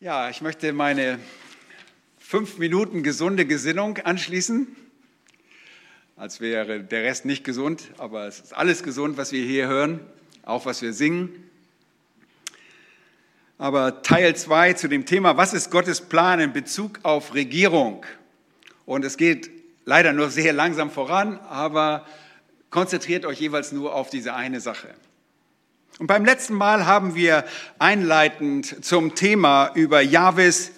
Ja, 0.00 0.30
ich 0.30 0.42
möchte 0.42 0.72
meine 0.72 1.18
fünf 2.20 2.58
Minuten 2.58 3.02
gesunde 3.02 3.46
Gesinnung 3.46 3.98
anschließen. 3.98 4.68
Als 6.14 6.40
wäre 6.40 6.84
der 6.84 7.02
Rest 7.02 7.24
nicht 7.24 7.42
gesund, 7.42 7.82
aber 7.98 8.28
es 8.28 8.38
ist 8.38 8.52
alles 8.52 8.84
gesund, 8.84 9.16
was 9.16 9.32
wir 9.32 9.44
hier 9.44 9.66
hören, 9.66 9.98
auch 10.44 10.66
was 10.66 10.82
wir 10.82 10.92
singen. 10.92 11.50
Aber 13.58 14.04
Teil 14.04 14.36
2 14.36 14.74
zu 14.74 14.86
dem 14.86 15.04
Thema, 15.04 15.36
was 15.36 15.52
ist 15.52 15.68
Gottes 15.68 16.00
Plan 16.00 16.38
in 16.38 16.52
Bezug 16.52 17.00
auf 17.02 17.34
Regierung? 17.34 18.06
Und 18.86 19.04
es 19.04 19.16
geht 19.16 19.50
leider 19.84 20.12
nur 20.12 20.30
sehr 20.30 20.52
langsam 20.52 20.92
voran, 20.92 21.40
aber 21.48 22.06
konzentriert 22.70 23.26
euch 23.26 23.40
jeweils 23.40 23.72
nur 23.72 23.96
auf 23.96 24.10
diese 24.10 24.32
eine 24.32 24.60
Sache. 24.60 24.94
Und 25.98 26.06
beim 26.06 26.24
letzten 26.24 26.54
Mal 26.54 26.86
haben 26.86 27.14
wir 27.14 27.44
einleitend 27.78 28.84
zum 28.84 29.14
Thema 29.14 29.72
über 29.74 30.00
Jahwes 30.00 30.72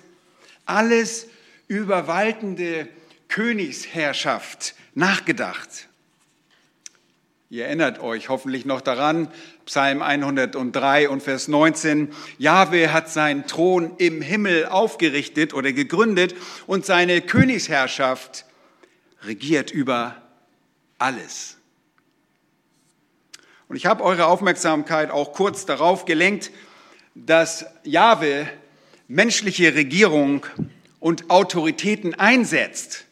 alles 0.65 1.27
überwaltende 1.69 2.89
Königsherrschaft 3.29 4.75
nachgedacht. 4.95 5.89
Ihr 7.53 7.67
erinnert 7.67 7.99
euch 7.99 8.29
hoffentlich 8.29 8.65
noch 8.65 8.81
daran, 8.81 9.29
Psalm 9.67 10.03
103 10.03 11.09
und 11.09 11.21
Vers 11.21 11.49
19, 11.49 12.13
Jahwe 12.39 12.93
hat 12.93 13.11
seinen 13.11 13.47
Thron 13.47 13.97
im 13.99 14.23
Himmel 14.23 14.67
aufgerichtet 14.67 15.53
oder 15.53 15.73
gegründet 15.73 16.35
und 16.69 16.87
seine 16.87 17.21
Königsherrschaft 17.21 18.45
regiert 19.25 19.73
über 19.73 20.23
alles. 20.99 21.57
Und 23.71 23.77
ich 23.77 23.87
habe 23.87 24.03
eure 24.03 24.27
Aufmerksamkeit 24.27 25.13
auch 25.13 25.33
kurz 25.33 25.65
darauf 25.65 26.05
gelenkt, 26.05 26.51
dass 27.15 27.67
Jahwe 27.85 28.49
menschliche 29.07 29.77
Regierung 29.77 30.45
und 30.99 31.31
Autoritäten 31.31 32.17
einsetzt. 32.17 33.05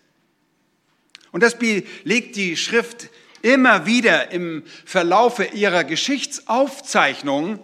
Und 1.30 1.44
das 1.44 1.60
belegt 1.60 2.34
die 2.34 2.56
Schrift 2.56 3.08
immer 3.41 3.86
wieder 3.86 4.33
im 4.33 4.64
Verlaufe 4.84 5.44
ihrer 5.44 5.84
Geschichtsaufzeichnung. 5.84 7.61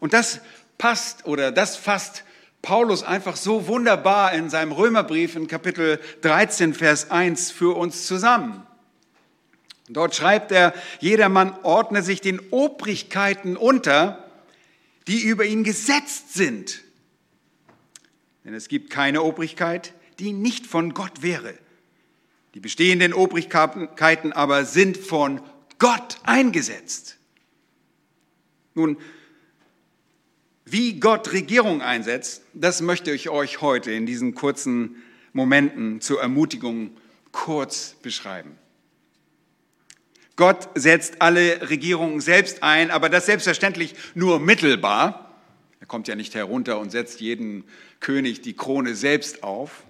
Und 0.00 0.14
das 0.14 0.40
passt 0.78 1.26
oder 1.26 1.52
das 1.52 1.76
fasst 1.76 2.24
Paulus 2.62 3.02
einfach 3.02 3.36
so 3.36 3.66
wunderbar 3.66 4.32
in 4.32 4.48
seinem 4.48 4.72
Römerbrief 4.72 5.36
in 5.36 5.48
Kapitel 5.48 6.00
13, 6.22 6.72
Vers 6.72 7.10
1 7.10 7.50
für 7.50 7.76
uns 7.76 8.06
zusammen. 8.06 8.66
Dort 9.88 10.14
schreibt 10.14 10.50
er, 10.52 10.74
jedermann 11.00 11.56
ordne 11.62 12.02
sich 12.02 12.20
den 12.20 12.40
Obrigkeiten 12.50 13.56
unter, 13.56 14.24
die 15.06 15.22
über 15.22 15.44
ihn 15.44 15.62
gesetzt 15.62 16.34
sind. 16.34 16.82
Denn 18.44 18.54
es 18.54 18.68
gibt 18.68 18.90
keine 18.90 19.22
Obrigkeit, 19.22 19.92
die 20.18 20.32
nicht 20.32 20.66
von 20.66 20.94
Gott 20.94 21.22
wäre. 21.22 21.54
Die 22.54 22.60
bestehenden 22.60 23.12
Obrigkeiten 23.12 24.32
aber 24.32 24.64
sind 24.64 24.96
von 24.96 25.40
Gott 25.78 26.18
eingesetzt. 26.24 27.18
Nun, 28.74 28.96
wie 30.64 30.98
Gott 30.98 31.32
Regierung 31.32 31.80
einsetzt, 31.80 32.42
das 32.54 32.80
möchte 32.80 33.12
ich 33.12 33.28
euch 33.28 33.60
heute 33.60 33.92
in 33.92 34.06
diesen 34.06 34.34
kurzen 34.34 34.96
Momenten 35.32 36.00
zur 36.00 36.20
Ermutigung 36.20 36.96
kurz 37.30 37.94
beschreiben. 38.02 38.58
Gott 40.36 40.68
setzt 40.74 41.22
alle 41.22 41.70
Regierungen 41.70 42.20
selbst 42.20 42.62
ein, 42.62 42.90
aber 42.90 43.08
das 43.08 43.26
selbstverständlich 43.26 43.94
nur 44.14 44.38
mittelbar. 44.38 45.34
Er 45.80 45.86
kommt 45.86 46.08
ja 46.08 46.14
nicht 46.14 46.34
herunter 46.34 46.78
und 46.78 46.90
setzt 46.90 47.20
jeden 47.20 47.64
König 48.00 48.42
die 48.42 48.54
Krone 48.54 48.94
selbst 48.94 49.42
auf. 49.42 49.82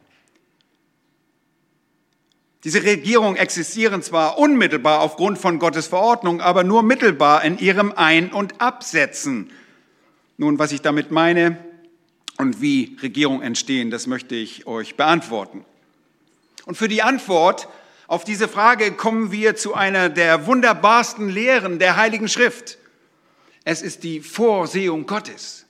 Diese 2.63 2.83
Regierungen 2.83 3.37
existieren 3.37 4.03
zwar 4.03 4.39
unmittelbar 4.39 5.01
aufgrund 5.01 5.39
von 5.39 5.59
Gottes 5.59 5.89
Verordnung, 5.89 6.41
aber 6.41 6.65
nur 6.65 6.83
mittelbar 6.83 7.45
in 7.45 7.59
ihrem 7.59 7.93
Ein- 7.93 8.33
und 8.33 8.61
Absetzen. 8.61 9.51
Nun, 10.37 10.59
was 10.59 10.73
ich 10.73 10.83
damit 10.83 11.11
meine 11.11 11.59
und 12.39 12.61
wie 12.61 12.97
Regierungen 13.03 13.43
entstehen, 13.43 13.91
das 13.91 14.07
möchte 14.07 14.35
ich 14.35 14.67
euch 14.67 14.97
beantworten. 14.97 15.65
Und 16.67 16.77
für 16.77 16.89
die 16.89 17.03
Antwort 17.03 17.69
auf 18.09 18.25
diese 18.25 18.49
Frage 18.49 18.93
kommen 18.93 19.33
wir 19.33 19.57
zu 19.57 19.75
einer 19.75 20.09
der 20.09 20.47
wunderbarsten 20.47 21.29
Lehren 21.29 21.79
der 21.79 21.97
Heiligen 21.97 22.29
Schrift. 22.29 22.79
Es 23.65 23.83
ist 23.83 24.05
die 24.05 24.21
Vorsehung 24.21 25.07
Gottes. 25.07 25.67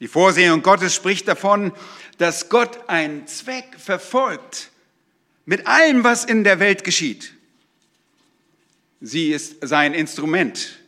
Die 0.00 0.08
Vorsehung 0.08 0.62
Gottes 0.62 0.94
spricht 0.94 1.26
davon, 1.28 1.72
dass 2.18 2.50
Gott 2.50 2.88
einen 2.88 3.26
Zweck 3.26 3.76
verfolgt 3.78 4.70
mit 5.46 5.66
allem, 5.66 6.04
was 6.04 6.24
in 6.24 6.44
der 6.44 6.60
Welt 6.60 6.84
geschieht. 6.84 7.32
Sie 9.00 9.30
ist 9.30 9.56
sein 9.66 9.94
Instrument, 9.94 10.78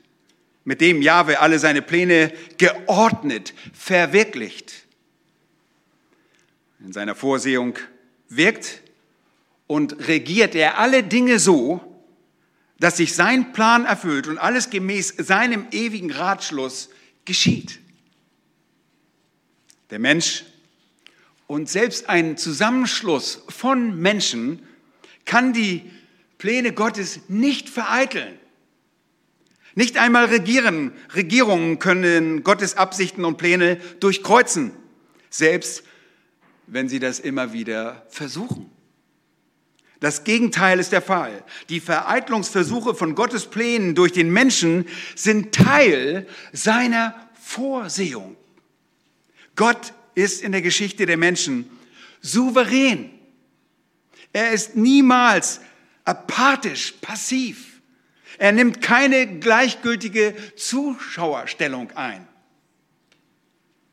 mit 0.65 0.83
dem 0.83 1.01
Jahwe 1.01 1.41
alle 1.41 1.59
seine 1.59 1.81
Pläne 1.81 2.33
geordnet 2.59 3.55
verwirklicht. 3.73 4.75
In 6.81 6.93
seiner 6.93 7.15
Vorsehung 7.15 7.79
wirkt 8.29 8.83
und 9.69 10.09
regiert 10.09 10.57
er 10.57 10.79
alle 10.79 11.05
Dinge 11.05 11.39
so, 11.39 11.81
dass 12.81 12.97
sich 12.97 13.15
sein 13.15 13.53
Plan 13.53 13.85
erfüllt 13.85 14.27
und 14.27 14.39
alles 14.39 14.71
gemäß 14.71 15.15
seinem 15.19 15.67
ewigen 15.71 16.11
Ratschluss 16.11 16.89
geschieht. 17.25 17.79
Der 19.91 19.99
Mensch 19.99 20.45
und 21.47 21.69
selbst 21.69 22.09
ein 22.09 22.37
Zusammenschluss 22.37 23.45
von 23.49 24.01
Menschen 24.01 24.63
kann 25.25 25.53
die 25.53 25.91
Pläne 26.39 26.73
Gottes 26.73 27.21
nicht 27.29 27.69
vereiteln. 27.69 28.39
Nicht 29.75 29.99
einmal 29.99 30.27
Regieren, 30.27 30.93
Regierungen 31.15 31.79
können 31.79 32.43
Gottes 32.43 32.77
Absichten 32.77 33.25
und 33.25 33.37
Pläne 33.37 33.77
durchkreuzen, 34.01 34.73
selbst 35.31 35.85
wenn 36.67 36.89
sie 36.89 37.01
das 37.01 37.21
immer 37.21 37.53
wieder 37.53 38.07
versuchen. 38.09 38.78
Das 40.01 40.23
Gegenteil 40.23 40.79
ist 40.79 40.93
der 40.93 41.03
Fall. 41.03 41.43
Die 41.69 41.81
Vereitlungsversuche 41.81 42.95
von 42.95 43.15
Gottes 43.15 43.47
Plänen 43.47 43.95
durch 43.95 44.13
den 44.13 44.31
Menschen 44.31 44.87
sind 45.17 45.53
Teil 45.53 46.27
seiner 46.53 47.15
Vorsehung. 47.41 48.37
Gott 49.57 49.93
ist 50.15 50.43
in 50.43 50.53
der 50.53 50.63
Geschichte 50.63 51.05
der 51.07 51.17
Menschen 51.17 51.69
souverän. 52.21 53.11
Er 54.33 54.53
ist 54.53 54.77
niemals 54.77 55.61
apathisch, 56.05 56.95
passiv. 57.01 57.81
Er 58.39 58.53
nimmt 58.53 58.81
keine 58.81 59.41
gleichgültige 59.41 60.35
Zuschauerstellung 60.57 61.91
ein. 61.97 62.27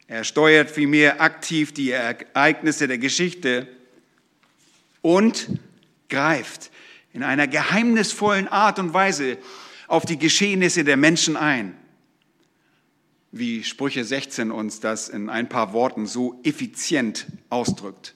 Er 0.08 0.24
steuert 0.24 0.70
vielmehr 0.70 1.20
aktiv 1.20 1.74
die 1.74 1.90
Ereignisse 1.90 2.88
der 2.88 3.00
Geschichte 3.00 3.68
und 5.02 5.48
greift 6.10 6.72
in 7.14 7.24
einer 7.24 7.48
geheimnisvollen 7.48 8.48
Art 8.48 8.80
und 8.80 8.94
Weise 8.94 9.38
auf 9.88 10.06
die 10.06 10.18
Geschehnisse 10.18 10.84
der 10.84 10.98
Menschen 10.98 11.38
ein. 11.38 11.76
Wie 13.32 13.64
Sprüche 13.64 14.04
16 14.04 14.52
uns 14.52 14.80
das 14.80 15.10
in 15.10 15.30
ein 15.30 15.50
paar 15.50 15.74
Worten 15.74 16.08
so 16.08 16.40
effizient 16.44 17.28
ausdrückt. 17.50 18.16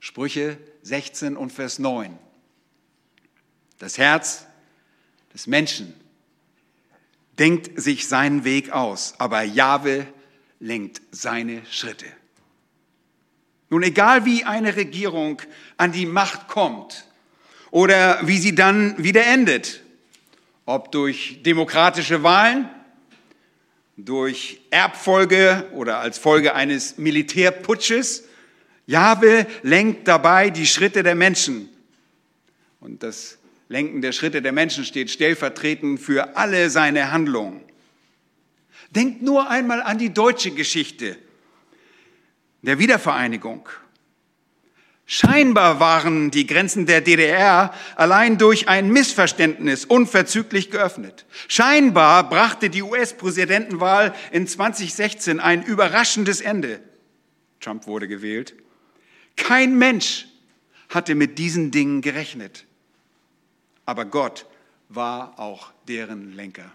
Sprüche 0.00 0.58
16 0.82 1.36
und 1.36 1.52
Vers 1.52 1.78
9. 1.78 2.18
Das 3.78 3.98
Herz 3.98 4.46
des 5.32 5.46
Menschen 5.46 5.94
denkt 7.38 7.80
sich 7.80 8.06
seinen 8.06 8.44
Weg 8.44 8.70
aus, 8.70 9.14
aber 9.18 9.42
Jahwe 9.42 10.06
lenkt 10.60 11.02
seine 11.10 11.64
Schritte. 11.66 12.06
Nun, 13.72 13.84
egal 13.84 14.26
wie 14.26 14.44
eine 14.44 14.76
Regierung 14.76 15.40
an 15.78 15.92
die 15.92 16.04
Macht 16.04 16.46
kommt 16.46 17.06
oder 17.70 18.20
wie 18.22 18.36
sie 18.36 18.54
dann 18.54 19.02
wieder 19.02 19.24
endet, 19.24 19.80
ob 20.66 20.92
durch 20.92 21.42
demokratische 21.42 22.22
Wahlen, 22.22 22.68
durch 23.96 24.60
Erbfolge 24.68 25.70
oder 25.72 26.00
als 26.00 26.18
Folge 26.18 26.54
eines 26.54 26.98
Militärputsches, 26.98 28.24
Jahwe 28.84 29.46
lenkt 29.62 30.06
dabei 30.06 30.50
die 30.50 30.66
Schritte 30.66 31.02
der 31.02 31.14
Menschen. 31.14 31.70
Und 32.78 33.02
das 33.02 33.38
Lenken 33.70 34.02
der 34.02 34.12
Schritte 34.12 34.42
der 34.42 34.52
Menschen 34.52 34.84
steht 34.84 35.10
stellvertretend 35.10 35.98
für 35.98 36.36
alle 36.36 36.68
seine 36.68 37.10
Handlungen. 37.10 37.62
Denkt 38.90 39.22
nur 39.22 39.48
einmal 39.48 39.80
an 39.80 39.96
die 39.96 40.12
deutsche 40.12 40.50
Geschichte 40.50 41.16
der 42.62 42.78
Wiedervereinigung. 42.78 43.68
Scheinbar 45.04 45.80
waren 45.80 46.30
die 46.30 46.46
Grenzen 46.46 46.86
der 46.86 47.00
DDR 47.00 47.74
allein 47.96 48.38
durch 48.38 48.68
ein 48.68 48.90
Missverständnis 48.90 49.84
unverzüglich 49.84 50.70
geöffnet. 50.70 51.26
Scheinbar 51.48 52.28
brachte 52.28 52.70
die 52.70 52.82
US-Präsidentenwahl 52.82 54.14
in 54.30 54.46
2016 54.46 55.40
ein 55.40 55.64
überraschendes 55.64 56.40
Ende. 56.40 56.80
Trump 57.60 57.86
wurde 57.86 58.08
gewählt. 58.08 58.54
Kein 59.36 59.76
Mensch 59.76 60.28
hatte 60.88 61.14
mit 61.14 61.38
diesen 61.38 61.72
Dingen 61.72 62.00
gerechnet. 62.00 62.64
Aber 63.84 64.04
Gott 64.04 64.46
war 64.88 65.38
auch 65.38 65.72
deren 65.88 66.32
Lenker. 66.34 66.70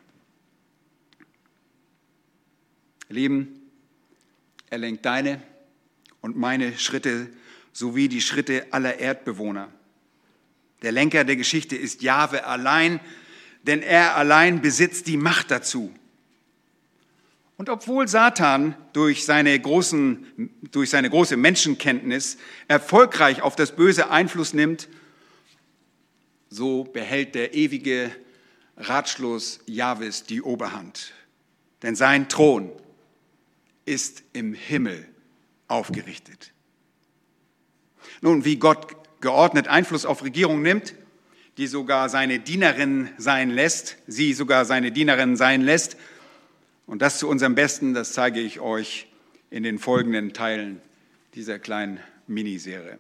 Lieben, 3.10 3.72
er 4.70 4.80
lenkt 4.80 5.06
deine 5.06 5.42
und 6.22 6.36
meine 6.36 6.78
Schritte 6.78 7.30
sowie 7.74 8.08
die 8.08 8.22
Schritte 8.22 8.68
aller 8.72 9.00
Erdbewohner. 9.00 9.70
Der 10.82 10.92
Lenker 10.92 11.24
der 11.24 11.36
Geschichte 11.36 11.76
ist 11.76 12.02
Jahwe 12.02 12.46
allein, 12.46 13.00
denn 13.64 13.82
er 13.82 14.16
allein 14.16 14.62
besitzt 14.62 15.08
die 15.08 15.18
Macht 15.18 15.52
dazu. 15.52 15.94
Und 17.58 17.70
obwohl 17.70 18.08
Satan 18.08 18.76
durch 18.94 19.26
seine, 19.26 19.60
großen, 19.60 20.52
durch 20.72 20.92
seine 20.92 21.10
große 21.10 21.38
Menschenkenntnis 21.38 22.38
erfolgreich 22.68 23.42
auf 23.42 23.56
das 23.56 23.76
Böse 23.76 24.12
Einfluss 24.12 24.54
nimmt, 24.54 24.88
so 26.50 26.84
behält 26.84 27.34
der 27.36 27.56
ewige 27.56 28.12
Ratschluss 28.78 29.60
Jahwes 29.66 30.24
die 30.24 30.42
Oberhand. 30.42 31.14
Denn 31.82 31.96
sein 31.96 32.30
Thron 32.30 32.72
ist 33.86 34.24
im 34.34 34.54
Himmel 34.54 35.08
aufgerichtet. 35.68 36.54
Nun, 38.22 38.46
wie 38.46 38.58
Gott 38.58 38.96
geordnet 39.22 39.68
Einfluss 39.68 40.06
auf 40.06 40.24
Regierung 40.24 40.62
nimmt, 40.62 40.96
die 41.58 41.68
sogar 41.68 42.10
seine 42.10 42.40
Dienerin 42.40 43.10
sein 43.18 43.50
lässt, 43.50 43.98
sie 44.08 44.34
sogar 44.34 44.66
seine 44.66 44.92
Dienerin 44.92 45.36
sein 45.36 45.62
lässt, 45.62 45.98
und 46.86 47.02
das 47.02 47.20
zu 47.20 47.28
unserem 47.28 47.54
Besten, 47.54 47.94
das 47.94 48.14
zeige 48.14 48.40
ich 48.40 48.62
euch 48.62 49.08
in 49.50 49.64
den 49.64 49.78
folgenden 49.78 50.34
Teilen 50.34 50.82
dieser 51.36 51.60
kleinen 51.60 52.00
Miniserie. 52.28 52.98